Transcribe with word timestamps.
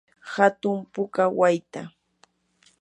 hantu 0.33 0.71
puka 0.93 1.23
wayta. 1.39 1.81